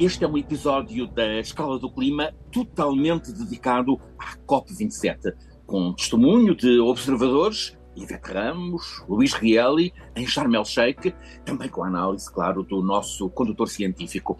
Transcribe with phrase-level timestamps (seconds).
[0.00, 5.34] Este é um episódio da Escala do Clima totalmente dedicado à COP27,
[5.66, 11.14] com testemunho de observadores, Ivete Ramos, Luís Rieli, em Sharm el-Sheikh,
[11.44, 14.38] também com a análise, claro, do nosso condutor científico.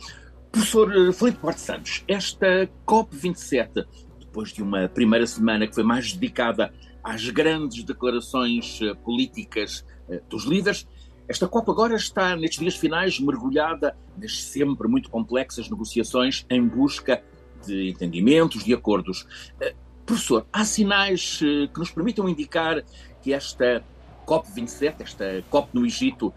[0.51, 3.84] Professor eh, Felipe Duarte Santos, esta COP27,
[4.18, 6.73] depois de uma primeira semana que foi mais dedicada
[7.04, 10.88] às grandes declarações eh, políticas eh, dos líderes,
[11.30, 17.22] esta Copa agora está, nestes dias finais, mergulhada nas sempre muito complexas negociações em busca
[17.64, 19.22] de entendimentos, de acordos.
[19.62, 19.72] Uh,
[20.04, 22.82] professor, há sinais uh, que nos permitam indicar
[23.22, 23.80] que esta
[24.26, 26.34] COP27, esta COP no Egito,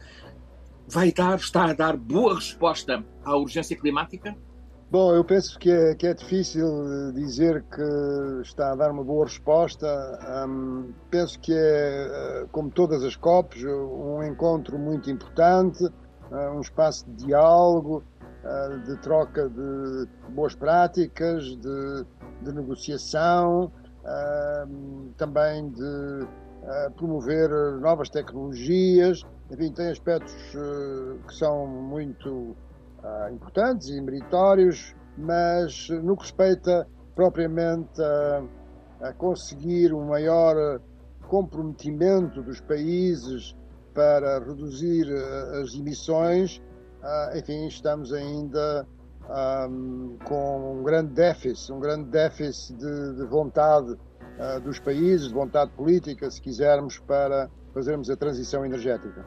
[0.88, 4.38] vai dar, está a dar boa resposta à urgência climática?
[4.94, 9.26] Bom, eu penso que é, que é difícil dizer que está a dar uma boa
[9.26, 9.88] resposta.
[10.48, 16.62] Um, penso que é, eh, como todas as COPs, um encontro muito importante, uh, um
[16.62, 18.04] espaço de diálogo,
[18.86, 22.06] de troca de boas práticas, de,
[22.44, 23.72] de negociação,
[25.18, 26.28] também de
[26.98, 29.26] promover novas tecnologias.
[29.50, 30.36] Enfim, tem aspectos
[31.26, 32.56] que são muito
[33.04, 38.44] uh, importantes e meritórios, mas no que respeita propriamente a,
[39.10, 40.82] a conseguir um maior
[41.28, 43.56] comprometimento dos países
[43.94, 46.62] para reduzir ah, as emissões,
[47.04, 48.88] uh, enfim, estamos ainda
[49.70, 55.34] um, com um grande déficit, um grande déficit de, de vontade uh, dos países, de
[55.34, 59.26] vontade política, se quisermos, para fazermos a transição energética.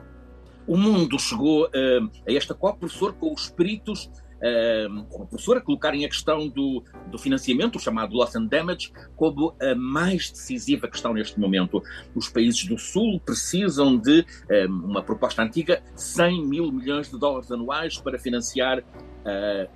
[0.67, 5.61] O mundo chegou uh, a esta COP, professor, com os peritos, uh, com a professora,
[5.61, 10.89] colocarem a questão do, do financiamento, o chamado loss and damage, como a mais decisiva
[10.89, 11.81] questão neste momento.
[12.17, 17.51] Os países do Sul precisam de uh, uma proposta antiga, 100 mil milhões de dólares
[17.51, 18.83] anuais para financiar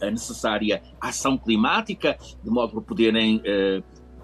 [0.01, 3.43] a necessária ação climática, de modo a poderem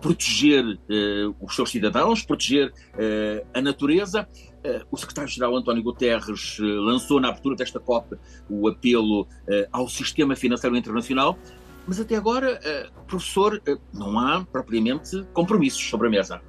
[0.01, 4.29] proteger uh, os seus cidadãos, proteger uh, a natureza.
[4.67, 8.17] Uh, o secretário-geral António Guterres lançou na abertura desta COP
[8.51, 9.29] o apelo
[9.71, 11.39] ao sistema financeiro internacional,
[11.87, 12.59] mas até agora,
[13.07, 13.63] professor,
[13.93, 16.41] não há propriamente compromissos sobre a mesa.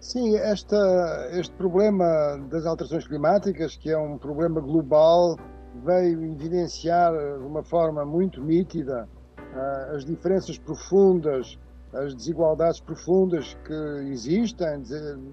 [0.00, 5.36] Sim, esta, este problema das alterações climáticas, que é um problema global,
[5.84, 9.08] veio evidenciar de uma forma muito nítida
[9.94, 11.58] as diferenças profundas
[11.92, 14.82] as desigualdades profundas que existem,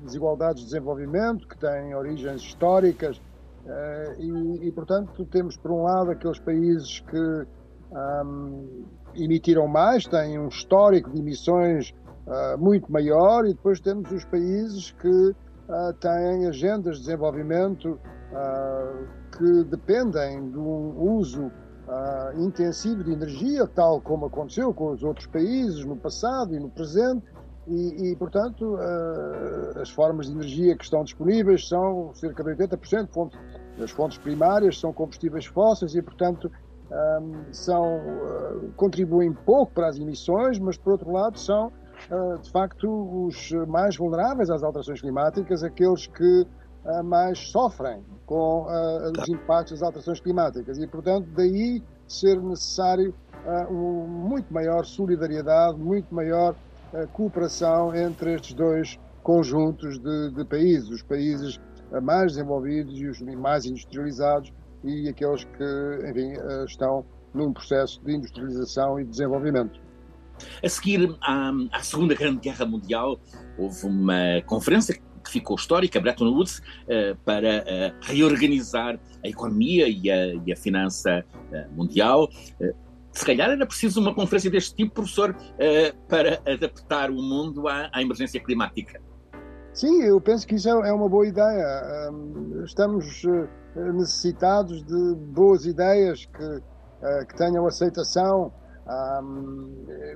[0.03, 3.21] desigualdades de desenvolvimento que têm origens históricas
[3.65, 7.45] eh, e, e portanto, temos por um lado aqueles países que
[7.91, 8.85] um,
[9.15, 11.93] emitiram mais, têm um histórico de emissões
[12.25, 17.99] uh, muito maior e depois temos os países que uh, têm agendas de desenvolvimento
[18.31, 19.07] uh,
[19.37, 21.51] que dependem de um uso
[21.87, 26.69] uh, intensivo de energia, tal como aconteceu com os outros países no passado e no
[26.69, 27.23] presente,
[27.67, 33.09] e, e portanto, uh, as formas de energia que estão disponíveis são cerca de 80%
[33.09, 33.39] fontes,
[33.77, 36.51] das fontes primárias são combustíveis fósseis e, portanto,
[36.89, 37.21] um, ah,
[37.51, 41.71] são, uh, contribuem pouco para as emissões, mas, por outro lado, são,
[42.41, 46.47] de facto, os mais vulneráveis às alterações climáticas, aqueles que
[47.03, 50.77] mais sofrem com uh, os impactos das alterações climáticas.
[50.77, 53.13] E, portanto, daí ser necessário
[53.45, 56.55] uh, um, muito maior solidariedade, muito maior
[56.93, 61.59] uh, cooperação entre estes dois conjuntos de, de países, os países
[62.01, 64.53] mais desenvolvidos e os mais industrializados
[64.83, 66.33] e aqueles que, enfim,
[66.65, 69.79] estão num processo de industrialização e desenvolvimento.
[70.63, 73.19] A seguir à, à Segunda Grande Guerra Mundial,
[73.57, 80.09] houve uma conferência que ficou histórica, Bretton Woods, uh, para uh, reorganizar a economia e
[80.09, 82.29] a, e a finança uh, mundial.
[83.11, 85.35] se calhar era preciso uma conferência deste tipo, professor,
[86.07, 89.01] para adaptar o mundo à, à, emergência climática.
[89.73, 92.11] Sim, eu penso que isso é, é uma boa ideia.
[92.63, 93.23] Estamos
[93.75, 98.53] necessitados de boas ideias que, que tenham aceitação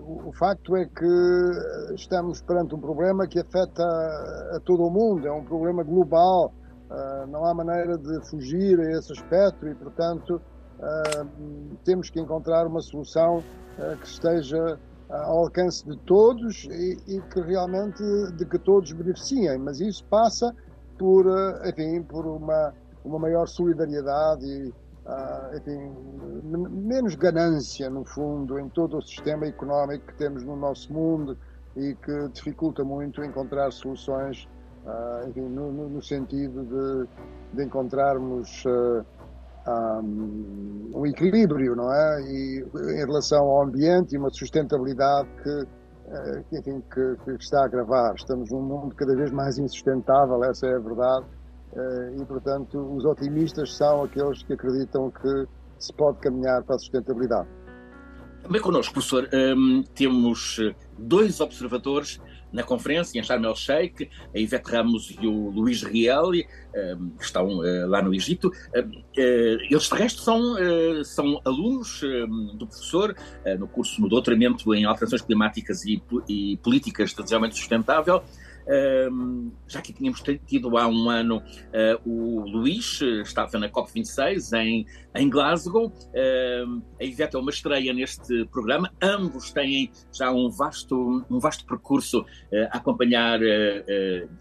[0.01, 5.31] o, facto é que estamos perante um problema que afeta a, todo o mundo, é
[5.31, 6.53] um problema global,
[6.89, 10.41] uh, não há maneira de fugir a esse aspecto e, portanto,
[10.79, 14.79] uh, temos que encontrar uma solução uh, que esteja
[15.09, 18.01] ao alcance de todos e, e, que realmente
[18.37, 20.55] de que todos beneficiem, mas isso passa
[20.97, 21.25] por,
[21.65, 22.73] enfim, por uma,
[23.03, 24.73] uma maior solidariedade e,
[25.05, 25.93] uh, enfim,
[26.43, 31.37] menos ganância, no fundo, em todo o sistema económico que temos no nosso mundo
[31.75, 34.47] e que dificulta muito encontrar soluções,
[34.85, 37.09] uh, enfim, no, no, sentido de,
[37.57, 39.05] de encontrarmos uh,
[40.03, 42.21] um, um, equilíbrio, não é?
[42.23, 48.15] E em relação ao ambiente e uma sustentabilidade que, que, que está a agravar.
[48.15, 51.25] Estamos num mundo cada vez mais insustentável, essa é a verdade.
[51.75, 55.47] Eh, e, portanto, os otimistas são aqueles que acreditam que
[55.79, 57.47] se pode caminhar para a sustentabilidade.
[58.43, 62.19] Também connosco, professor, um, temos eh, dois observadores
[62.51, 67.87] na conferência em Sharm el-Sheikh, a Ivete Ramos e o Luís Riel, que estão uh,
[67.87, 68.49] lá no Egito.
[68.75, 70.57] Uh, eles, de resto, são,
[71.05, 72.01] são alunos
[72.55, 73.15] do professor
[73.57, 78.21] no curso no doutoramento em alterações climáticas e, e políticas de desenvolvimento sustentável
[79.67, 84.85] já que tínhamos tido há um ano uh, o Luís, eh, estava na COP26 em,
[85.15, 85.91] em Glasgow.
[86.99, 88.91] A Ivete é uma estreia neste programa.
[89.01, 92.25] Ambos têm já um vasto, um vasto percurso uh,
[92.71, 93.39] a acompanhar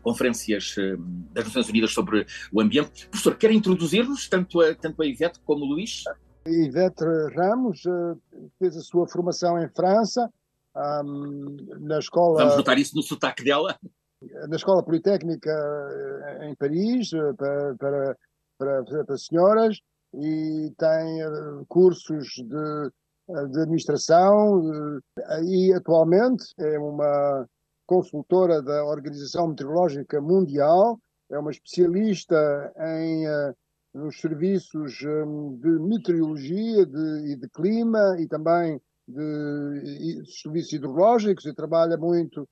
[0.02, 0.74] conferências
[1.32, 3.08] das Nações Unidas sobre o ambiente.
[3.08, 6.04] Professor, quer introduzir-nos, tanto a, tanto a Ivete como o Luís?
[6.46, 7.04] Ivete
[7.36, 7.82] Ramos
[8.58, 10.30] fez a sua formação em França,
[10.74, 12.38] um, na escola.
[12.38, 13.78] Vamos notar isso no sotaque dela
[14.48, 18.16] na Escola Politécnica eh, em Paris eh, para, para,
[18.58, 19.80] para, para senhoras
[20.14, 22.90] e tem eh, cursos de,
[23.50, 25.00] de administração
[25.44, 27.46] e atualmente é uma
[27.86, 30.98] consultora da Organização Meteorológica Mundial,
[31.30, 33.24] é uma especialista em
[33.92, 41.52] nos serviços de meteorologia de, e de clima e também de, de serviços hidrológicos e
[41.52, 42.48] trabalha muito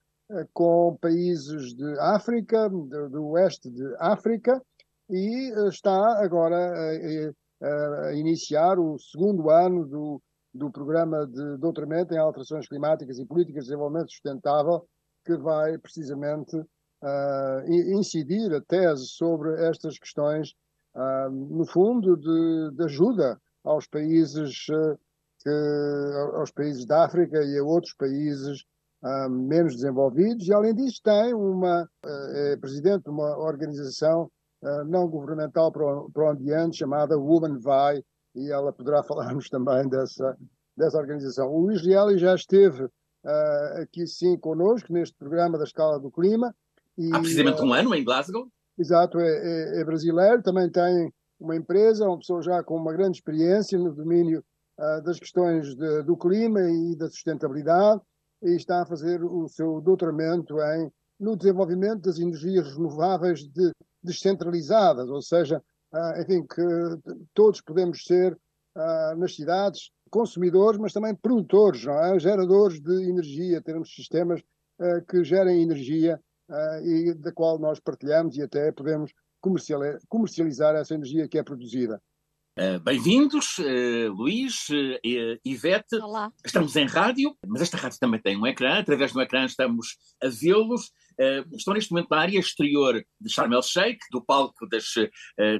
[0.53, 4.63] com países de África, do, oeste de África,
[5.09, 10.23] e eh, está agora a, a, iniciar o segundo ano do,
[10.53, 14.87] do programa de doutoramento em alterações climáticas e políticas de desenvolvimento sustentável,
[15.25, 20.55] que vai precisamente uh, incidir a tese sobre estas questões,
[20.95, 24.99] uh, no fundo, de, de, ajuda aos países, uh,
[25.41, 25.51] que,
[26.35, 28.65] aos países da África e a outros países
[29.03, 34.31] uh, menos desenvolvidos e, além disso, tem uma, uh, é presidente de uma organização
[34.63, 38.03] uh, não governamental para o, para o, ambiente chamada Woman Vai
[38.35, 40.37] e ela poderá falar-nos também dessa,
[40.77, 41.49] dessa organização.
[41.49, 42.89] O Luís já esteve
[43.83, 46.55] aqui, sim, conosco neste programa da Escala do Clima.
[46.97, 48.49] E, Há precisamente um ano em Glasgow?
[48.79, 53.19] Exato, é, é, é, brasileiro, também tem uma empresa, uma pessoa já com uma grande
[53.19, 54.43] experiência no domínio
[55.05, 58.01] das questões de, do clima e da sustentabilidade
[58.43, 65.09] e está a fazer o seu doutoramento em, no desenvolvimento das energias renováveis de, descentralizadas,
[65.09, 65.63] ou seja,
[65.93, 66.63] uh, enfim, que
[67.35, 72.19] todos podemos ser uh, nas cidades consumidores, mas também produtores, é?
[72.19, 76.21] geradores de energia, termos sistemas uh, que gerem energia
[76.83, 79.13] e da qual nós partilhamos e até podemos
[80.09, 82.01] comercializar essa energia que é produzida.
[82.59, 85.95] Uh, Bem-vindos, uh, Luís, uh, Ivete.
[85.95, 86.33] Olá.
[86.45, 88.81] Estamos em rádio, mas esta rádio também tem um ecrã.
[88.81, 90.91] Através do ecrã estamos a vê-los.
[91.53, 94.87] estão neste momento na área exterior de Sharm el-Sheikh, do palco das,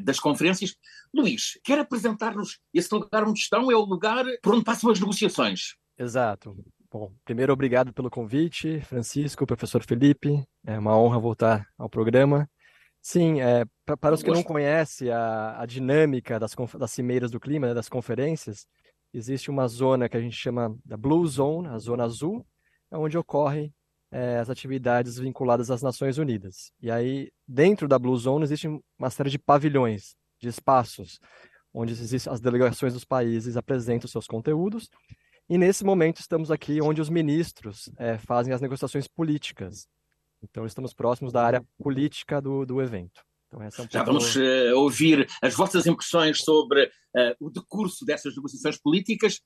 [0.03, 0.75] das conferências.
[1.15, 3.71] Luís, quer apresentar-nos esse lugar onde estão?
[3.71, 5.77] É o lugar por onde passam as negociações.
[5.97, 6.57] Exato.
[6.91, 10.43] Bom, primeiro, obrigado pelo convite, Francisco, professor Felipe.
[10.67, 12.51] É uma honra voltar ao programa.
[13.01, 17.41] Sim, é, pra, para os que não conhecem a, a dinâmica das, das cimeiras do
[17.41, 18.67] clima, né, das conferências,
[19.15, 22.47] existe uma zona que a gente chama da Blue Zone, a zona azul,
[22.91, 23.73] é onde ocorrem
[24.11, 26.71] é, as atividades vinculadas às Nações Unidas.
[26.83, 28.69] E aí, dentro da Blue Zone, existe
[28.99, 31.19] uma série de pavilhões, de espaços,
[31.73, 34.91] onde existem as delegações dos países apresentam seus conteúdos.
[35.49, 39.89] E nesse momento estamos aqui onde os ministros é, fazem as negociações políticas
[40.43, 43.25] então, estamos próximos da área política do, do evento.
[43.49, 48.37] Então, é um Já vamos uh, ouvir as vossas impressões sobre uh, o decurso dessas
[48.37, 49.41] negociações políticas.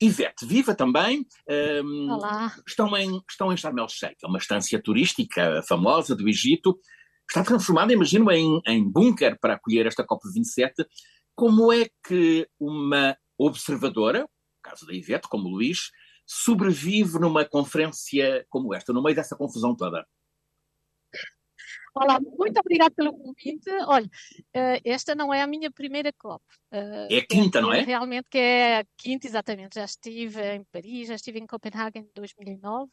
[0.00, 1.26] Ivete, viva também.
[1.48, 2.54] Um, ehm, Olá.
[2.66, 6.78] Estão em, estão em Sharm el-Sheikh, é uma estância turística famosa do Egito.
[7.28, 10.84] Está transformada, imagino, em, em bunker para acolher esta COP27.
[11.34, 14.28] Como é que uma observadora, no
[14.62, 15.90] caso da Ivete, como o Luís,
[16.26, 20.04] sobrevive numa conferência como esta, no meio dessa confusão toda?
[21.94, 23.70] Olá, muito obrigada pelo convite.
[23.86, 24.10] Olha,
[24.52, 26.42] eh, esta não é a minha primeira COP.
[26.72, 27.82] Eh, é a quinta, não é?
[27.82, 29.76] Realmente que é a quinta, exatamente.
[29.76, 32.90] Já estive em Paris, já estive em Copenhague em 2009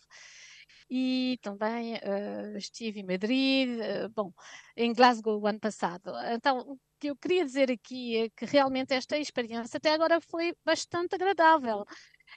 [0.90, 4.32] e também uh, estive em Madrid, uh, bom,
[4.76, 6.12] em Glasgow o ano passado.
[6.34, 10.54] Então, o que eu queria dizer aqui é que realmente esta experiência até agora foi
[10.66, 11.86] bastante agradável.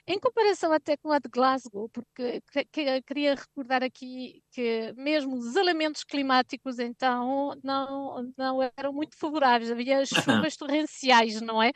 [0.07, 2.39] Em comparação até com a de Glasgow, porque
[2.71, 10.05] queria recordar aqui que mesmo os elementos climáticos então não, não eram muito favoráveis, havia
[10.45, 11.71] chuvas torrenciais, não é?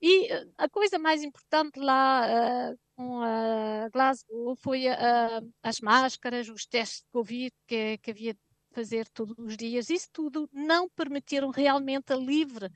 [0.00, 0.28] E
[0.58, 2.26] a coisa mais importante lá
[2.72, 8.34] uh, com a Glasgow foi uh, as máscaras, os testes de Covid que, que havia
[8.34, 8.40] de
[8.72, 12.68] fazer todos os dias, isso tudo não permitiram realmente a livre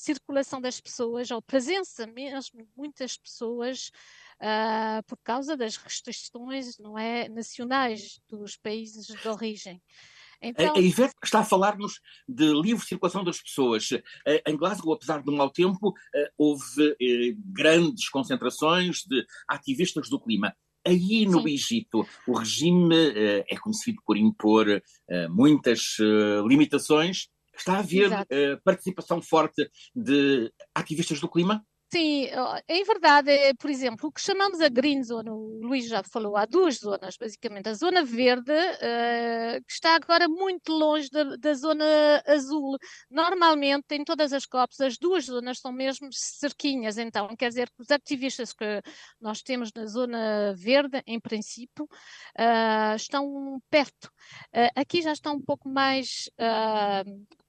[0.00, 3.90] circulação das pessoas, ou presença mesmo de muitas pessoas,
[4.40, 9.80] uh, por causa das restrições não é, nacionais dos países de origem.
[10.42, 10.74] Então...
[10.74, 13.90] A, a Ivete está a falar-nos de livre circulação das pessoas.
[14.46, 16.96] Em Glasgow, apesar do mau tempo, ah, houve
[17.52, 20.56] grandes concentrações de ativistas do clima.
[20.86, 21.50] Aí no Sim.
[21.50, 22.96] Egito, o regime
[23.46, 24.64] é conhecido por impor
[25.28, 25.98] muitas
[26.48, 27.28] limitações
[27.60, 31.62] Está a haver uh, participação forte de ativistas do clima?
[31.92, 32.28] Sim,
[32.68, 36.36] em verdade, é, por exemplo, o que chamamos a Green Zone, o Luís já falou,
[36.36, 37.68] há duas zonas, basicamente.
[37.68, 41.84] A zona verde, uh, que está agora muito longe da, da, zona
[42.28, 42.78] azul.
[43.10, 47.82] Normalmente, em todas as COPs, as duas zonas são mesmo cerquinhas, então quer dizer que
[47.82, 48.80] os ativistas que
[49.20, 51.86] nós temos na zona verde, em princípio,
[52.38, 54.06] uh, estão perto.
[54.54, 56.30] Uh, aqui já estão um pouco mais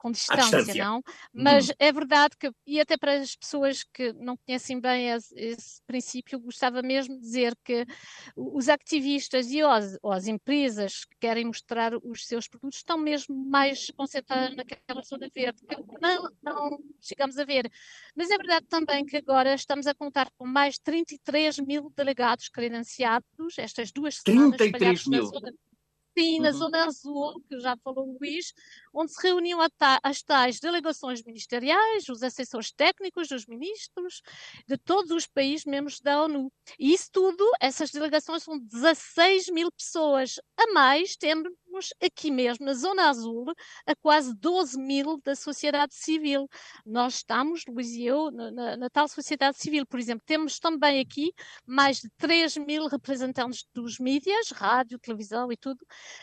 [0.02, 1.04] com distância, não?
[1.32, 1.76] Mas uhum.
[1.78, 6.40] é verdade que, e até para as pessoas que não conhecem bem esse, esse princípio,
[6.40, 7.86] gostava mesmo de dizer que
[8.36, 13.92] os ativistas e as, as empresas que querem mostrar os seus produtos estão mesmo mais
[13.96, 17.72] concentradas naquela zona verde, que não, não chegamos a ver.
[18.16, 23.28] Mas é verdade também que agora estamos a contar com mais 33 mil delegados credenciados,
[23.56, 25.30] estas duas semanas 33 mil.
[26.18, 26.54] Sim, na uhum.
[26.54, 28.54] Zona Azul, que já falou o Luís,
[28.94, 29.60] onde se reuniam
[30.04, 34.22] as tais delegações ministeriais, os assessores técnicos dos ministros,
[34.68, 36.52] de todos os países membros da ONU.
[36.80, 40.40] E isso tudo, essas delegações são 16 mil pessoas.
[40.58, 41.52] A mais, temos
[42.04, 43.46] aqui mesmo, na Zona Azul,
[43.86, 46.48] a quase 12 mil da sociedade civil.
[46.86, 51.34] Nós estamos, Luís e eu, na, na tal sociedade civil, por exemplo, temos também aqui
[51.66, 55.82] mais de 3 mil representantes dos mídias, rádio, televisão e tudo.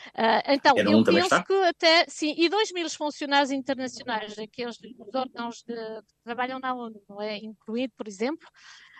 [0.09, 4.77] Uh, então, eu penso que até, sim, e 2 mil funcionários internacionais, aqueles
[5.13, 7.37] órgãos de, que trabalham na ONU, não é?
[7.37, 8.45] Incluído, por exemplo,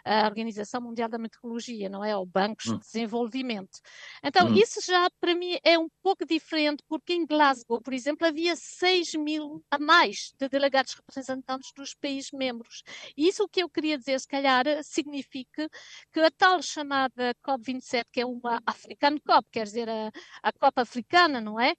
[0.04, 2.16] a Organização Mundial da Meteorologia, não é?
[2.16, 2.78] Ou bancos hum.
[2.78, 3.80] de desenvolvimento.
[4.24, 4.54] Então, hum.
[4.54, 9.14] isso já para mim é um pouco diferente, porque em Glasgow, por exemplo, havia 6
[9.16, 12.84] mil a mais de delegados representantes dos países membros.
[13.18, 15.70] E isso o que eu queria dizer, se calhar, significa
[16.12, 20.12] que a tal chamada COP27, que é uma African COP, quer dizer, a,
[20.44, 21.76] a COP africana, não é?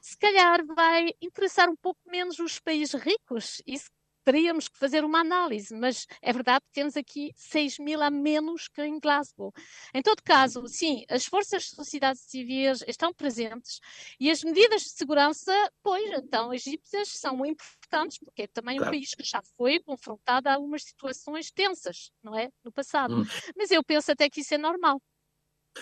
[0.00, 3.62] Se calhar vai interessar um pouco menos os países ricos.
[3.66, 3.90] Isso
[4.24, 8.68] teríamos que fazer uma análise, mas é verdade que temos aqui 6 mil a menos
[8.68, 9.52] que em Glasgow.
[9.94, 13.80] Em todo caso, sim, as forças de sociedade civil estão presentes
[14.18, 15.52] e as medidas de segurança,
[15.82, 18.90] pois, então, egípcias são importantes, porque é também claro.
[18.90, 22.50] um país que já foi confrontado a algumas situações tensas, não é?
[22.64, 23.22] No passado.
[23.22, 23.24] Hum.
[23.56, 25.00] Mas eu penso até que isso é normal.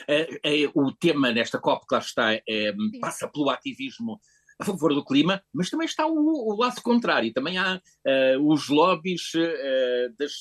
[0.06, 2.42] É, é, o tema nesta COP, claro está, é,
[3.00, 4.20] passa pelo ativismo
[4.60, 7.32] a favor do clima, mas também está o, o lado contrário.
[7.32, 10.32] Também há uh, os lobbies uh, das,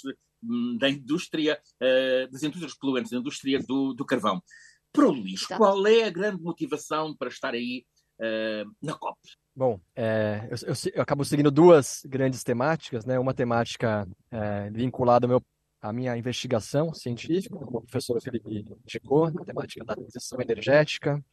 [0.77, 4.41] da indústria, uh, das indústrias poluentes, da indústria do, do carvão.
[4.91, 7.85] Para o Luís, qual é a grande motivação para estar aí
[8.81, 9.17] na COP?
[9.55, 13.19] Bom, é, eu, eu, eu, acabo seguindo duas grandes temáticas, né?
[13.19, 15.43] Uma temática é, vinculada ao meu
[15.81, 21.23] a minha investigação científica, como o professor Felipe indicou, a temática da transição energética.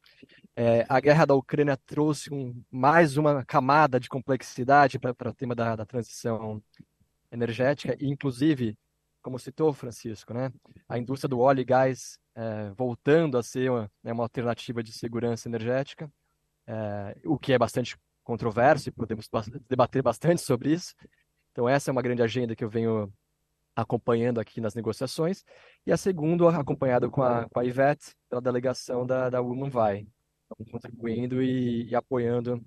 [0.55, 5.55] É, a guerra da Ucrânia trouxe um, mais uma camada de complexidade para o tema
[5.55, 6.63] da, da, transição
[7.31, 8.79] energética, e inclusive,
[9.21, 10.53] como citou Francisco, né,
[10.89, 14.93] a indústria do óleo e gás é, voltando a ser uma, né, uma, alternativa de
[14.93, 16.11] segurança energética,
[16.69, 19.29] é, o que é bastante controverso e podemos
[19.69, 20.95] debater bastante sobre isso.
[21.51, 23.13] Então, essa é uma grande agenda que eu venho
[23.77, 25.45] acompanhando aqui nas negociações,
[25.87, 30.07] e a segunda acompanhada com a, com a Ivete, pela delegação da, da Women Vai,
[30.51, 32.65] então, contribuindo e, e apoiando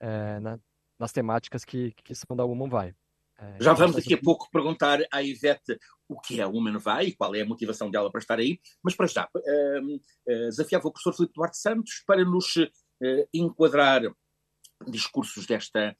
[0.00, 0.58] é, na,
[0.98, 2.94] nas temáticas que, que são da Women Vai.
[3.38, 5.78] É, Já vamos daqui a pouco perguntar à Ivete
[6.08, 8.60] o que é a Women Vai e qual é a motivação dela para estar aí,
[8.82, 12.68] mas para já, uh, uh, desafiava o professor Filipe Duarte Santos para nos uh,
[13.32, 14.02] enquadrar
[14.88, 15.94] discursos desta,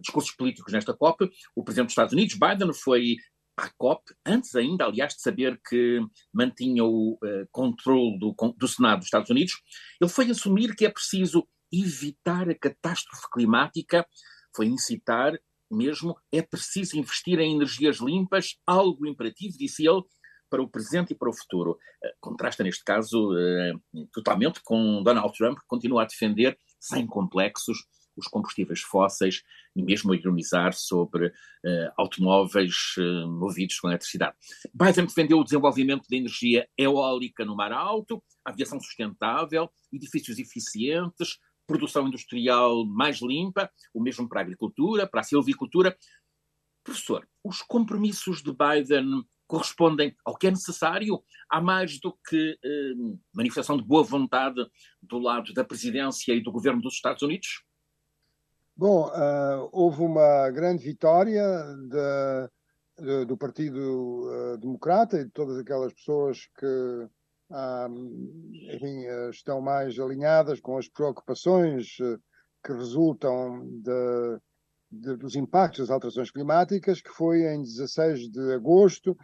[0.00, 1.30] discursos políticos nesta COP.
[1.54, 3.16] O presidente dos Estados Unidos, Biden, foi
[3.56, 6.00] à COP, antes ainda, aliás, de saber que
[6.32, 9.54] mantinha o uh, controle do, do Senado dos Estados Unidos,
[10.00, 14.06] ele foi assumir que é preciso evitar a catástrofe climática,
[14.54, 15.32] foi incitar
[15.70, 20.02] mesmo, é preciso investir em energias limpas, algo imperativo, disse ele,
[20.48, 21.76] para o presente e para o futuro.
[22.20, 23.30] Contrasta, neste caso,
[24.12, 27.78] totalmente com Donald Trump, que continua a defender, sem complexos,
[28.16, 29.42] os combustíveis fósseis
[29.74, 31.32] e mesmo a ironizar sobre uh,
[31.96, 34.36] automóveis uh, movidos com eletricidade.
[34.72, 42.06] Biden defendeu o desenvolvimento da energia eólica no mar alto, aviação sustentável, edifícios eficientes, produção
[42.06, 45.96] industrial mais limpa, o mesmo para a agricultura, para a silvicultura.
[46.84, 51.22] Professor, os compromissos de Biden correspondem ao que é necessário?
[51.50, 52.92] Há mais do que eh,
[53.34, 54.64] manifestação de boa vontade
[55.00, 57.62] do lado da presidência e do governo dos Estados Unidos?
[58.78, 61.42] Bom, uh, houve uma grande vitória
[61.88, 67.88] de, de, do Partido uh, Democrata e de todas aquelas pessoas que uh,
[68.74, 71.96] enfim, estão mais alinhadas com as preocupações
[72.62, 74.40] que resultam de,
[74.90, 79.16] de, dos impactos das alterações climáticas, que foi em 16 de agosto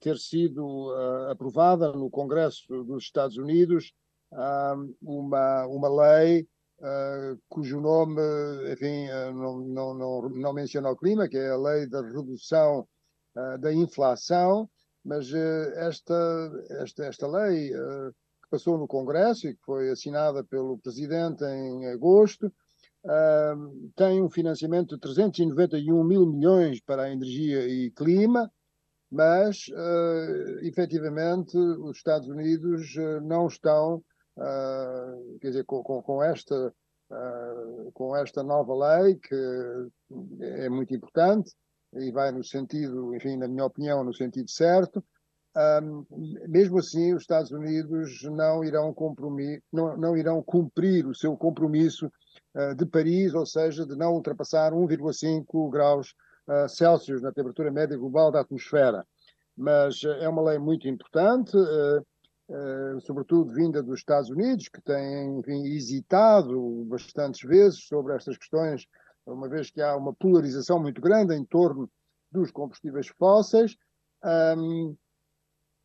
[0.00, 0.90] ter sido
[1.30, 3.92] aprovada no Congresso dos Estados Unidos
[5.02, 6.48] uma, uma lei
[6.82, 8.20] uh, cujo nome,
[8.72, 12.86] enfim, uh, não, não, não, não menciona o clima, que é a lei da redução
[13.36, 14.68] uh, da inflação,
[15.04, 16.14] mas esta,
[16.80, 22.52] esta, esta lei que passou no Congresso e que foi assinada pelo Presidente em agosto,
[23.96, 28.48] tem um financiamento de 391 mil milhões para a energia e clima,
[29.10, 29.66] mas,
[30.60, 34.02] efetivamente, os Estados Unidos não estão uh,
[35.40, 36.72] quer dizer, com, com, com esta,
[37.10, 39.34] uh, com esta nova lei, que
[40.40, 41.52] é muito importante
[41.94, 45.04] e vai no sentido, enfim, na minha opinião, no sentido certo,
[45.82, 46.06] um,
[46.48, 48.94] mesmo assim, os Estados Unidos não irão,
[49.70, 52.10] não, não irão cumprir o seu compromisso
[52.76, 56.14] de Paris, ou seja, de não ultrapassar 1,5 graus
[56.68, 59.06] Celsius na temperatura média global da atmosfera.
[59.56, 61.56] Mas é uma lei muito importante.
[62.54, 68.86] Eh, sobretudo vinda dos Estados Unidos, que têm enfim, hesitado bastantes vezes sobre estas questões,
[69.24, 71.90] uma vez que há uma polarização muito grande em torno
[72.30, 73.74] dos combustíveis fósseis.
[74.22, 74.94] Um,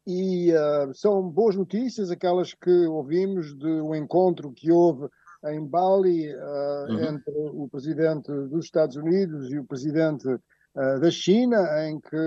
[0.05, 5.07] e uh, são boas notícias aquelas que ouvimos do encontro que houve
[5.45, 7.03] em Bali uh, uhum.
[7.03, 12.17] entre o presidente dos Estados Unidos e o presidente uh, da China, em que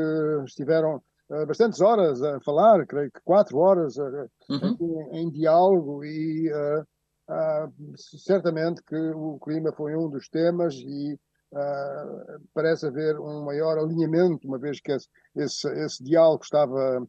[0.46, 1.02] estiveram
[1.46, 5.08] bastantes horas a falar, creio que quatro horas uh, uhum.
[5.12, 11.18] em, em, diálogo e uh, certamente que o clima foi um dos temas e
[12.54, 17.04] parece haver um maior alinhamento, uma vez que esse, esse, esse diálogo estava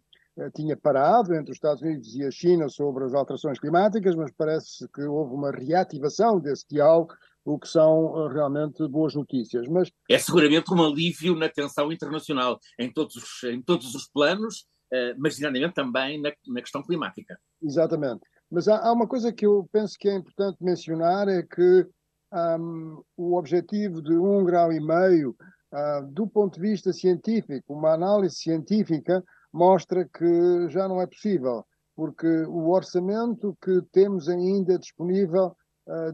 [0.56, 4.88] tinha parado entre os Estados Unidos e a China sobre as alterações climáticas, mas parece
[4.90, 9.68] que houve uma reativação desse diálogo o que são eh, realmente boas notícias.
[9.68, 9.92] Mas...
[10.10, 15.16] É seguramente um alívio na tensão internacional, em todos os, em todos os planos, uh,
[15.18, 15.38] mas
[15.74, 17.38] também na, na, questão climática.
[17.62, 18.22] Exatamente.
[18.50, 21.88] Mas há, há, uma coisa que eu penso que é importante mencionar, é que
[22.34, 25.36] um, o objetivo de um grau e meio,
[25.74, 29.24] uh, do ponto de vista científico, uma análise científica,
[29.54, 35.61] mostra que já não é possível, porque o orçamento que temos ainda disponível eh,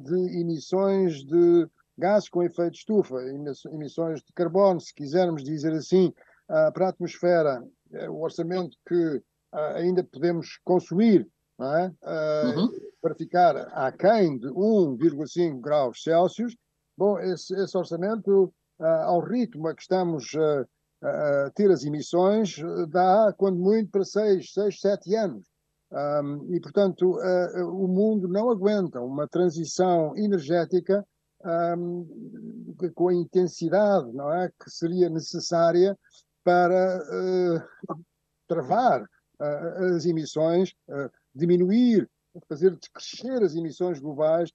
[0.04, 3.16] de emissões de gases com efeito de estufa,
[3.72, 6.14] emissões de carbono, se quisermos dizer assim,
[6.50, 9.22] eh, para a atmosfera, é o orçamento que
[9.54, 11.28] eh, ainda podemos consumir
[11.60, 11.92] é?
[12.56, 12.70] uhum.
[13.02, 16.56] para ficar aquém de 1,5 graus Celsius.
[16.96, 20.32] Bom, esse, esse orçamento, ao ritmo a que estamos
[21.04, 22.56] a ter as emissões,
[22.90, 25.48] dá, quando muito, para 6, 6 7 anos.
[25.92, 31.06] Um, e, portanto, uh, o mundo não aguenta uma transição energética
[31.78, 35.98] um, com a intensidade não é, que seria necessária
[36.44, 37.98] para uh,
[38.48, 40.74] travar uh, as emissões,
[41.34, 42.10] diminuir,
[42.50, 44.52] fazer descrescer as emissões globais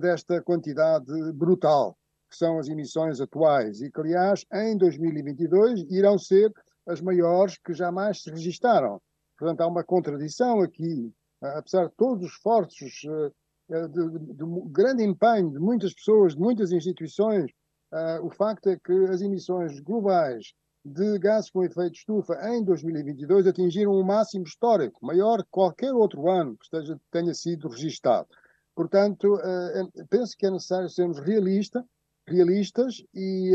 [0.00, 1.96] desta quantidade brutal,
[2.30, 6.50] que são as emissões atuais, e que, aliás, em 2022 irão ser
[6.86, 9.00] as maiores que jamais se registaram.
[9.38, 13.32] Portanto, há uma contradição aqui, apesar de todos os esforços, eh,
[13.70, 17.50] eh, de, de, de grande empenho de muitas pessoas, de muitas instituições,
[17.92, 22.62] uh, o facto é que as emissões globais de gases com efeito de estufa em
[22.62, 28.28] 2022 atingiram um máximo histórico, maior que qualquer outro ano que esteja, tenha sido registado.
[28.74, 31.84] Portanto, uh, penso que é necessário sermos realista,
[32.28, 33.52] realistas e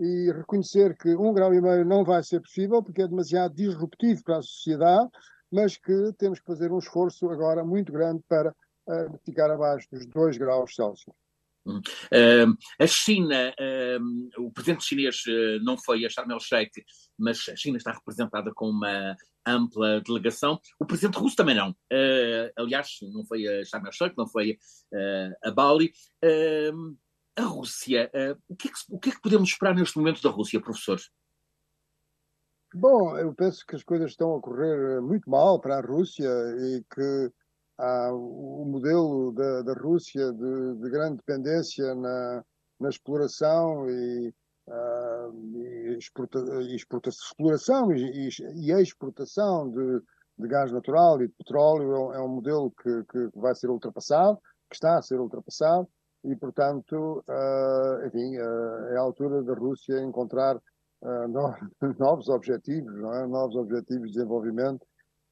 [0.00, 4.22] e reconhecer que um grau e meio não vai ser possível porque é demasiado disruptivo
[4.22, 5.08] para a sociedade,
[5.50, 10.06] mas que temos que fazer um esforço agora muito grande para uh, ficar abaixo dos
[10.06, 11.14] 2 graus Celsius.
[11.68, 16.82] Uh, a China, uh, o presidente chinês uh, não foi a Sharm el-Sheikh,
[17.18, 19.14] mas a China está representada com uma
[19.46, 20.58] ampla delegação.
[20.78, 21.74] O presidente russo também não.
[22.56, 24.58] aliás, não foi a Sharm el-Sheikh, não foi
[25.44, 25.92] a Bali.
[27.38, 28.10] A Rússia,
[28.48, 30.98] o que, é que, o, que é que, podemos esperar neste momento da Rússia, professor?
[32.74, 36.84] Bom, eu penso que as coisas estão a correr muito mal para a Rússia e
[36.92, 37.32] que
[37.78, 42.44] há o modelo da, da Rússia de, de, grande dependência na,
[42.78, 44.34] na exploração e,
[44.68, 46.38] uh, e, exporta,
[46.74, 50.02] exporta, exploração e, e, exportação de,
[50.38, 54.38] de, gás natural e de petróleo é um é modelo que, que, vai ser ultrapassado,
[54.68, 55.88] que está a ser ultrapassado
[56.24, 60.60] e, portanto, uh, enfim, uh, é a altura da Rússia encontrar
[61.98, 63.26] novos objetivos, é?
[63.26, 64.84] novos objetivos de desenvolvimento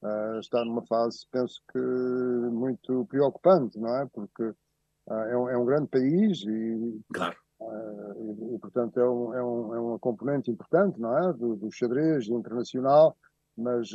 [0.02, 4.06] uh, está numa fase, penso que, muito preocupante, não é?
[4.12, 7.36] Porque uh, é, um, é, um, grande país e, claro.
[7.60, 11.32] uh, e, e, portanto, é, um, é, um, é uma componente importante, não é?
[11.32, 13.16] Do, do xadrez internacional,
[13.58, 13.88] mas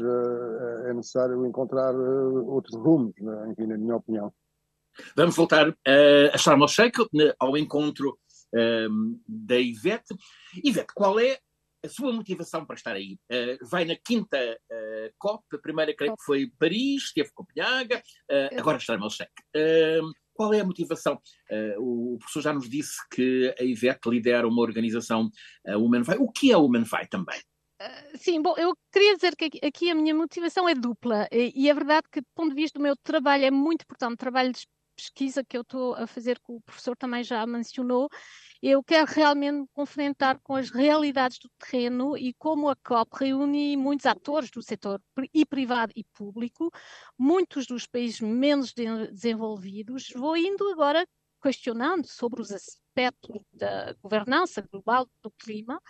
[0.87, 3.51] é necessário encontrar outros rumos, é?
[3.51, 4.33] enfim, na minha opinião.
[5.15, 5.75] Vamos voltar uh,
[6.33, 6.97] a Sharm el-Sheikh,
[7.39, 8.17] ao encontro
[9.25, 10.13] da Ivete.
[10.61, 11.39] Ivete, qual é
[11.83, 13.17] a sua motivação para estar aí.
[13.31, 18.59] Uh, vai na quinta uh, COP, a primeira creio que foi Paris, esteve Copenhaga, uh,
[18.59, 19.31] agora está no Melchek.
[20.33, 21.19] qual é a motivação?
[21.77, 25.29] o professor já nos disse que a Ivete lidera uma organização,
[25.67, 27.39] a Women O que é a Women também?
[28.15, 31.73] Sim, bom, eu queria dizer que aqui a minha motivação é dupla e, e é
[31.73, 34.59] verdade que, do ponto de vista do meu trabalho, é muito importante, o trabalho de
[34.95, 38.09] pesquisa que eu estou a fazer, que o professor também já mencionou,
[38.61, 44.05] eu quero realmente confrontar com as realidades do terreno e como a COP reúne muitos
[44.05, 45.01] atores do setor
[45.33, 46.69] e privado e público,
[47.17, 50.09] muitos dos países menos desenvolvidos.
[50.15, 51.07] Vou indo agora
[51.41, 52.51] questionando sobre os
[52.91, 55.81] aspectos da governança global do clima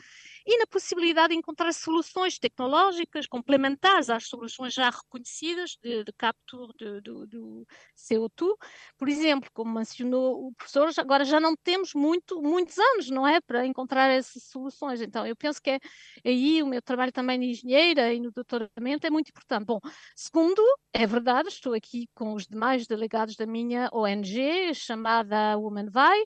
[0.46, 7.02] e na possibilidade de encontrar soluções tecnológicas complementares às soluções já reconhecidas de, de captura
[7.02, 7.66] do
[7.98, 8.56] CO2.
[8.98, 13.42] Por exemplo, como mencionou o professor, agora já não temos muito, muitos anos, não é,
[13.42, 15.02] para encontrar essas soluções.
[15.02, 15.80] Então, eu penso que é
[16.24, 19.66] aí o meu trabalho também de engenheira e no doutoramento é muito importante.
[19.66, 19.80] Bom,
[20.16, 20.62] segundo,
[20.94, 26.24] é verdade, estou aqui com os demais delegados da minha ONG, chamada Woman Vai,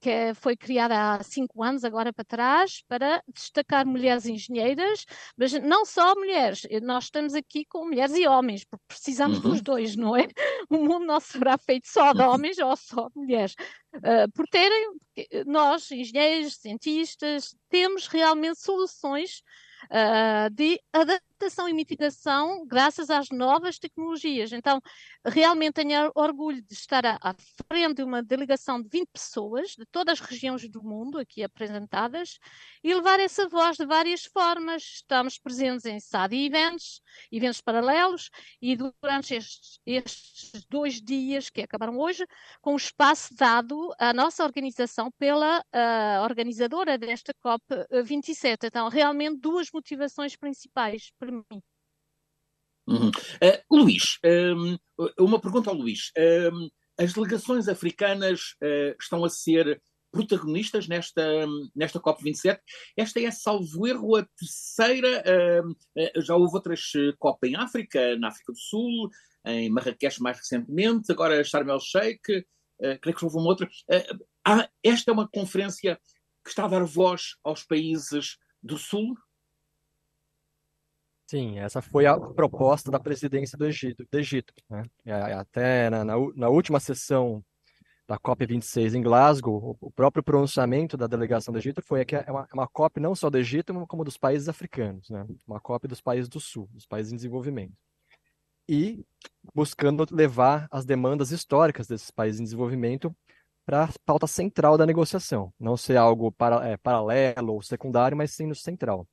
[0.00, 5.04] que foi criada há cinco anos, agora para trás, para destacar mulheres engenheiras,
[5.36, 9.50] mas não só mulheres, nós estamos aqui com mulheres e homens, porque precisamos uhum.
[9.50, 10.26] dos dois, não é?
[10.70, 12.30] O mundo não será feito só de uhum.
[12.30, 13.54] homens ou só de mulheres.
[13.94, 14.94] Uh, por terem,
[15.46, 19.42] nós, engenheiros, cientistas, temos realmente soluções
[19.86, 21.29] uh, de adaptação
[21.68, 24.52] e mitigação graças às novas tecnologias.
[24.52, 24.80] Então,
[25.24, 27.34] realmente tenho orgulho de estar à, à
[27.66, 32.38] frente de uma delegação de 20 pessoas de todas as regiões do mundo aqui apresentadas
[32.84, 34.82] e levar essa voz de várias formas.
[34.82, 37.00] Estamos presentes em SAD eventos,
[37.32, 42.26] eventos paralelos e durante estes, estes dois dias que acabaram hoje,
[42.60, 48.58] com o espaço dado à nossa organização pela uh, organizadora desta COP27.
[48.64, 51.62] Então, realmente duas motivações principais mim.
[52.90, 53.08] Uhum.
[53.08, 54.76] Uh, Luís, um,
[55.18, 56.10] uma pergunta ao Luís.
[56.18, 61.22] Um, as delegações africanas uh, estão a ser protagonistas nesta,
[61.74, 62.58] nesta COP27.
[62.96, 65.22] Esta é, salvo erro, a terceira.
[65.24, 66.80] Uh, já houve outras
[67.18, 69.08] COP em África, na África do Sul,
[69.46, 72.44] em Marrakech mais recentemente, agora Sharm el-Sheikh,
[73.00, 73.68] creio que houve uma outra.
[74.82, 75.98] esta é uma conferência
[76.44, 79.14] que está a dar voz aos países do Sul?
[81.30, 84.04] Sim, essa foi a proposta da presidência do Egito.
[84.10, 84.82] Do Egito né?
[85.38, 87.40] Até na, na, na, última sessão
[88.08, 92.48] da COP26 em Glasgow, o próprio pronunciamento da delegação do Egito foi que é uma,
[92.50, 95.24] é uma COP não só do Egito, como dos países africanos, né?
[95.46, 97.74] uma COP dos países do Sul, dos países em desenvolvimento.
[98.68, 99.06] E
[99.54, 103.14] buscando levar as demandas históricas desses países em desenvolvimento
[103.64, 108.36] para a pauta central da negociação, não ser algo para, é, paralelo ou secundário, mas
[108.40, 109.06] no central.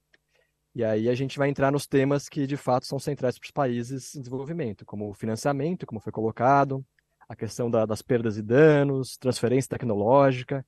[0.77, 3.49] E aí a gente vai entrar nos temas que de fato são centrais para os
[3.49, 6.85] países em desenvolvimento, como o financiamento, como foi colocado,
[7.27, 10.63] a questão da, das perdas e danos, transferência tecnológica,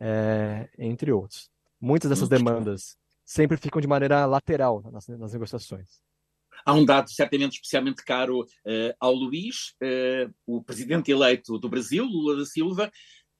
[0.00, 1.48] é, entre outros.
[1.80, 6.02] Muitas dessas demandas sempre ficam de maneira lateral nas, nas negociações.
[6.66, 12.04] Há um dado certamente especialmente caro uh, ao Luís, uh, o presidente eleito do Brasil,
[12.04, 12.90] Lula da Silva,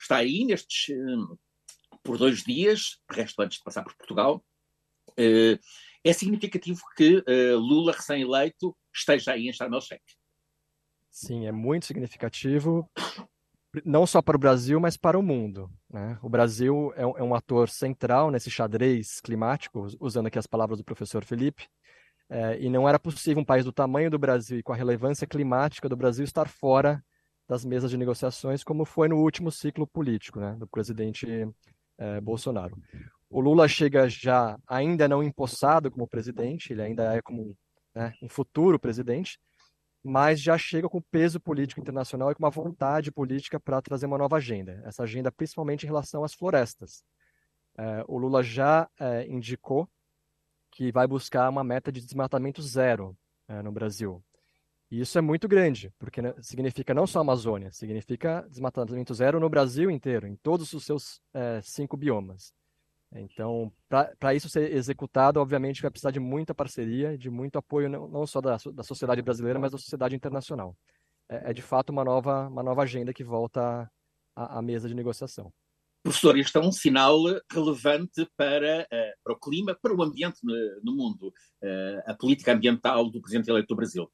[0.00, 1.36] está aí nestes uh,
[2.00, 4.40] por dois dias, resto antes de passar por Portugal,
[6.04, 10.02] é significativo que uh, Lula, recém-eleito, esteja aí em Sharm el-Sheikh.
[11.10, 12.88] Sim, é muito significativo.
[13.84, 15.70] não só para o Brasil, mas para o mundo.
[15.90, 16.18] Né?
[16.22, 20.78] O Brasil é um, é um, ator central nesse xadrez climático, usando aqui as palavras
[20.78, 21.68] do professor Felipe,
[22.28, 25.26] é, e não era possível um país do tamanho do Brasil e com a relevância
[25.26, 27.04] climática do Brasil estar fora
[27.48, 31.26] das mesas de negociações, como foi no último ciclo político né, do presidente
[31.98, 32.76] é, Bolsonaro.
[33.32, 37.56] O Lula chega já ainda não empossado como presidente, ele ainda é como
[37.94, 39.40] né, um futuro presidente,
[40.04, 44.18] mas já chega com peso político internacional e com uma vontade política para trazer uma
[44.18, 44.82] nova agenda.
[44.84, 47.02] Essa agenda, principalmente em relação às florestas.
[47.78, 49.88] É, o Lula já é, indicou
[50.70, 53.16] que vai buscar uma meta de desmatamento zero
[53.48, 54.22] é, no Brasil.
[54.90, 59.40] E isso é muito grande, porque né, significa não só a Amazônia, significa desmatamento zero
[59.40, 62.52] no Brasil inteiro, em todos os seus é, cinco biomas.
[63.14, 63.70] Então,
[64.18, 68.26] para isso ser executado, obviamente vai precisar de muita parceria, de muito apoio, não, não
[68.26, 70.76] só da, da sociedade brasileira, mas da sociedade internacional.
[71.28, 73.90] É, é de fato uma nova, uma nova agenda que volta
[74.34, 75.52] à, à mesa de negociação.
[76.02, 77.16] Professor, este é um sinal
[77.50, 80.40] relevante para, uh, para o clima, para o ambiente
[80.82, 84.10] no, mundo, uh, a política ambiental do Presidente eleito do Brasil.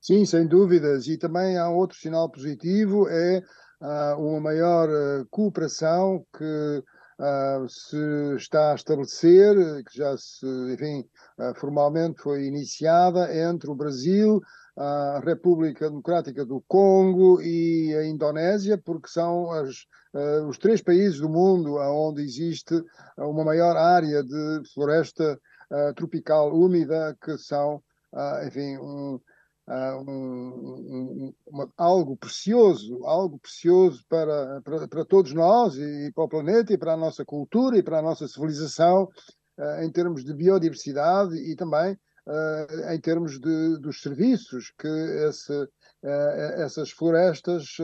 [0.00, 1.06] Sim, sem dúvidas.
[1.06, 3.42] E também há outro sinal positivo, é
[3.80, 4.88] uh, uma maior
[5.30, 6.82] cooperação que
[7.20, 11.04] uh, se está a estabelecer, que já se, enfim,
[11.38, 14.40] uh, formalmente foi iniciada entre o Brasil,
[14.76, 21.20] a República Democrática do Congo e a Indonésia, porque são as, uh, os três países
[21.20, 22.82] do mundo onde existe
[23.18, 25.38] uma maior área de floresta
[25.94, 27.80] tropical úmida, que são,
[28.44, 29.20] enfim, um,
[29.70, 36.28] uh, um, um, algo precioso, algo precioso para, para, para, todos nós e para o
[36.28, 39.08] planeta e para a nossa cultura e para a nossa civilização
[39.58, 44.88] uh, em termos de biodiversidade e também uh, em termos de, dos serviços que
[45.28, 45.68] esse,
[46.56, 47.76] essas florestas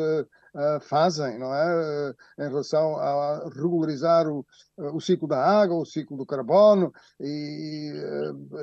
[0.81, 2.15] fazem, não é?
[2.39, 4.43] em relação a regularizar o,
[4.79, 7.93] o ciclo da água, o ciclo do carbono e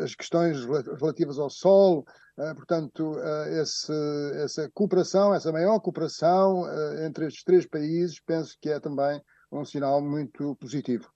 [0.04, 0.66] as questões
[1.00, 2.04] relativas ao solo,
[2.36, 3.94] portanto, eh, esse,
[4.44, 9.64] essa cooperação, essa maior cooperação eh, entre estes três países, penso que é também um
[9.64, 11.12] sinal muito positivo.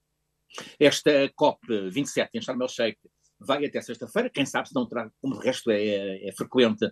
[0.79, 2.99] Esta COP27 em Sharm el-Sheikh
[3.39, 6.89] vai até sexta-feira, quem sabe se não terá, como de resto é, é frequente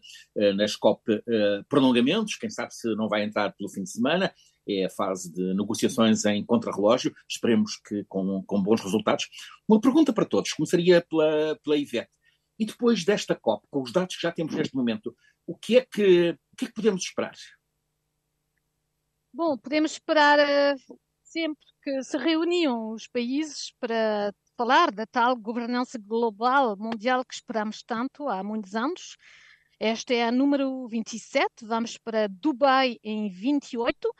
[0.55, 1.01] nas COP
[1.67, 4.31] prolongamentos, quem sabe se não vai entrar pelo fim de semana,
[4.67, 9.27] é a fase de negociações em contrarrelógio, esperemos que com, com bons resultados.
[9.67, 12.09] Uma pergunta para todos, começaria pela, pela Ivete.
[12.57, 15.15] E depois desta COP, com os dados que já temos neste momento,
[15.45, 17.35] o que é que, o que, é que podemos esperar?
[19.33, 25.99] Bom, podemos esperar uh, sempre que se reuniam os países para falar da tal governança
[25.99, 29.17] global mundial que esperamos tanto há muitos anos.
[29.77, 34.15] Esta é a número 27, vamos para Dubai em 28 Uh,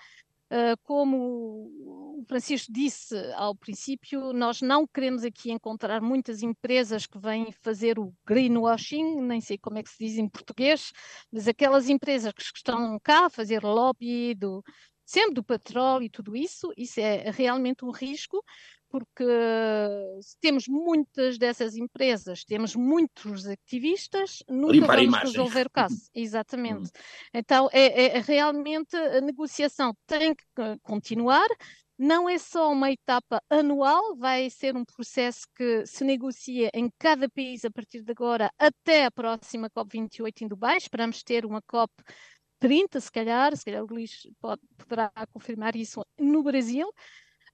[0.84, 7.52] como o Francisco disse ao princípio, nós não queremos aqui encontrar muitas empresas que vêm
[7.62, 10.92] fazer o greenwashing, nem sei como é que se diz em português,
[11.32, 14.64] mas aquelas empresas que estão cá a fazer lobby do,
[15.06, 18.44] sempre do petróleo e tudo isso, isso é realmente um risco,
[18.96, 19.26] porque
[20.40, 25.98] temos muitas dessas empresas, temos muitos ativistas, nunca Limpar vamos resolver o caso.
[26.16, 26.88] Exatamente.
[26.88, 27.02] Hum.
[27.34, 30.46] Então, é, é, realmente a negociação tem que
[30.82, 31.46] continuar.
[31.98, 37.28] Não é só uma etapa anual, vai ser um processo que se negocia em cada
[37.28, 40.78] país a partir de agora até a próxima COP28 em Dubai.
[40.78, 41.92] Esperamos ter uma COP
[42.60, 46.90] 30, se calhar, se calhar o Luís pode, poderá confirmar isso no Brasil.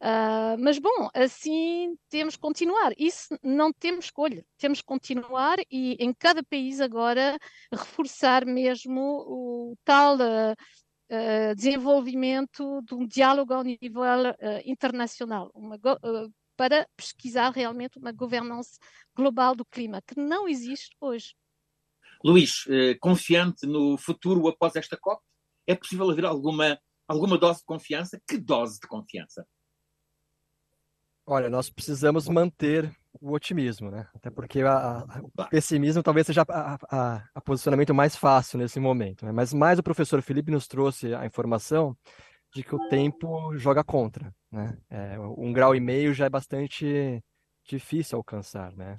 [0.02, 2.92] Uh, mas bom, assim temos que continuar.
[2.98, 7.38] Isso não temos escolha, temos que continuar e em cada país agora
[7.72, 10.54] reforçar mesmo o tal uh,
[11.12, 14.02] uh, desenvolvimento de um diálogo ao nível
[14.66, 15.78] internacional, uma,
[16.58, 18.80] para pesquisar realmente uma governança
[19.16, 21.36] global do clima, que não existe hoje.
[22.24, 22.66] Luís,
[23.00, 25.22] confiante no futuro após esta COP?
[25.68, 28.20] É possível haver alguma, alguma dose de confiança?
[28.28, 29.46] Que dose de confiança?
[31.26, 34.08] Olha, nós precisamos manter o otimismo, né?
[34.14, 39.26] Até porque a, a, o pessimismo talvez seja a, a, posicionamento mais fácil nesse momento.
[39.26, 39.32] Né?
[39.32, 41.96] Mas mais o professor Felipe nos trouxe a informação
[42.54, 44.78] de que o tempo joga contra, né?
[44.90, 47.24] É, um grau e meio já é bastante
[47.66, 48.96] difícil alcançar, né?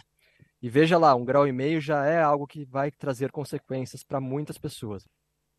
[0.62, 4.20] E veja lá, um grau e meio já é algo que vai trazer consequências para
[4.20, 5.04] muitas pessoas.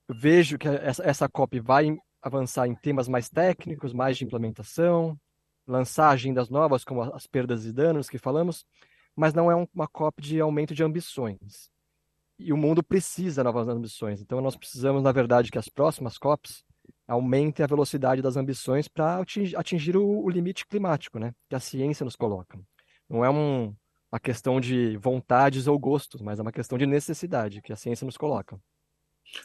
[0.07, 5.19] Eu vejo que essa, essa COP vai avançar em temas mais técnicos, mais de implementação,
[5.67, 8.65] lançar agendas novas, como as perdas e danos que falamos,
[9.15, 11.69] mas não é uma COP de aumento de ambições.
[12.39, 14.21] E o mundo precisa de novas ambições.
[14.21, 16.63] Então, nós precisamos, na verdade, que as próximas COPs
[17.07, 21.33] aumente a velocidade das ambições para atingir, atingir o, o, limite climático, né?
[21.49, 22.59] Que a ciência nos coloca.
[23.09, 23.75] Não é um,
[24.11, 28.05] uma questão de vontades ou gostos, mas é uma questão de necessidade que a ciência
[28.05, 28.59] nos coloca.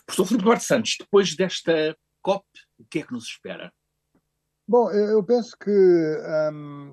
[0.07, 2.44] Professor Filipe Duarte Santos, depois desta COP,
[2.78, 3.72] o que é que nos espera?
[4.70, 5.70] Bom, eu penso que
[6.52, 6.92] um,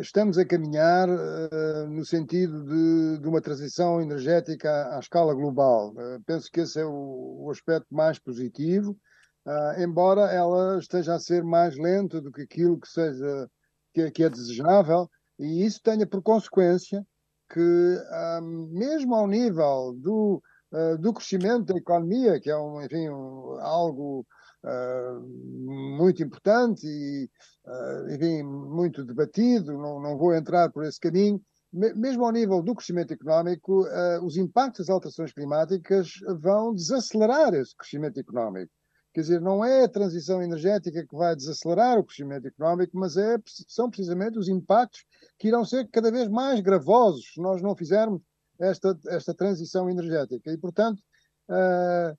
[0.00, 5.90] estamos a caminhar uh, no sentido de, de, uma transição energética à escala global.
[5.94, 8.96] Uh, penso que esse é o, o aspecto mais positivo,
[9.44, 13.50] uh, embora ela esteja a ser mais lenta do que aquilo que, seja,
[13.92, 17.04] que, que é desejável, e isso tenha por consequência
[17.52, 17.60] que,
[18.40, 20.40] um, mesmo ao nível do,
[21.00, 24.24] do crescimento da economia, que é um, enfim, um, algo
[24.64, 25.20] uh,
[25.96, 27.30] muito importante e,
[27.66, 31.40] uh, enfim, muito debatido, não, não vou entrar por esse caminho.
[31.70, 37.76] Mesmo ao nível do crescimento económico, uh, os impactos das alterações climáticas vão desacelerar esse
[37.76, 38.72] crescimento económico.
[39.12, 43.36] Quer dizer, não é a transição energética que vai desacelerar o crescimento económico, mas é,
[43.66, 45.04] são precisamente os impactos
[45.38, 48.22] que irão ser cada vez mais gravosos se nós não fizermos
[48.60, 50.52] esta, esta transição energética.
[50.52, 51.00] E, portanto,
[51.50, 52.16] uh,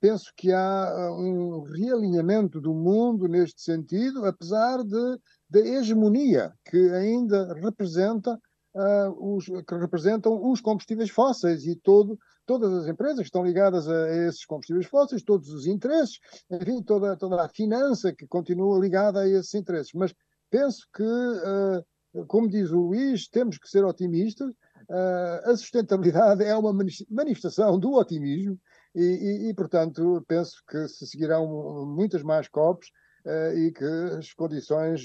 [0.00, 7.54] penso que há um realinhamento do mundo neste sentido, apesar de, da hegemonia que ainda
[7.54, 8.38] representa
[8.74, 13.88] uh, os, que representam os combustíveis fósseis e todo, todas as empresas que estão ligadas
[13.88, 16.18] a, a, esses combustíveis fósseis, todos os interesses,
[16.50, 19.92] enfim, toda, toda a finança que continua ligada a esses interesses.
[19.94, 20.14] Mas
[20.50, 24.48] penso que, uh, como diz o Luís, temos que ser otimistas.
[24.88, 26.72] Uh, a sustentabilidade é uma
[27.10, 28.58] manifestação do otimismo
[28.98, 32.88] e, e, e, portanto, penso que se seguirão muitas mais COPs
[33.24, 33.84] uh, e que
[34.18, 35.00] as condições,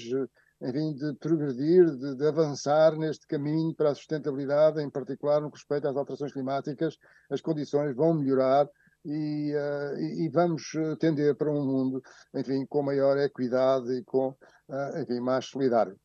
[0.59, 5.57] enfim, de progredir, de, de, avançar neste caminho para a sustentabilidade, em particular no que
[5.57, 6.97] respeita às alterações climáticas,
[7.29, 8.67] as condições vão melhorar
[9.05, 12.01] e, uh, e, vamos tender para um mundo,
[12.33, 15.95] enfim, com maior equidade e com, uh, enfim, mais solidário.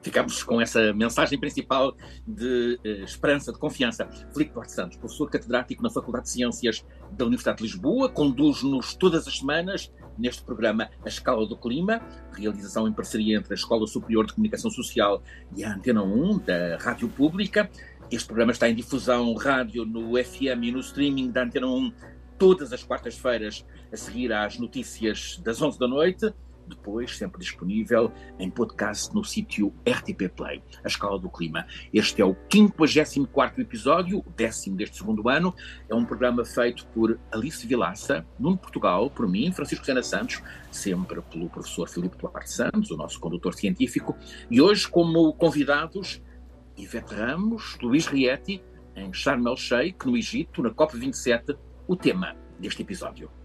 [0.00, 1.92] Ficamos com essa mensagem principal
[2.24, 4.08] de uh, esperança, de confiança.
[4.32, 9.26] Filipe Duarte Santos, professor catedrático na Faculdade de Ciências da Universidade de Lisboa, conduz-nos todas
[9.26, 12.00] as semanas neste programa A Escala do Clima,
[12.32, 15.20] realização em parceria entre a Escola Superior de Comunicação Social
[15.56, 17.68] e a Antena 1 da Rádio Pública.
[18.08, 21.92] Este programa está em difusão rádio no FM e no streaming da Antena 1
[22.38, 26.32] todas as quartas-feiras a seguir às notícias das 11 da noite
[26.68, 31.66] depois sempre disponível em podcast no sítio RTP Play, A Escala do Clima.
[31.92, 35.54] Este é o 54 episódio, o décimo deste segundo ano.
[35.88, 41.20] É um programa feito por Alice Vilaça, Nuno Portugal, por mim, Francisco Sena Santos, sempre
[41.22, 44.16] pelo professor Filipe Duarte Santos, o nosso condutor científico,
[44.50, 46.22] e hoje como convidados
[46.76, 48.62] Ivete Ramos, Luís Rieti,
[48.94, 53.37] em Sharm el-Sheikh, no Egito, na COP27, o tema deste episódio.